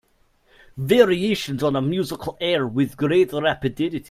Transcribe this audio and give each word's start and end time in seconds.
Variations 0.77 1.61
on 1.63 1.75
a 1.75 1.81
musical 1.81 2.35
air 2.41 2.65
With 2.65 2.97
great 2.97 3.31
rapidity. 3.33 3.99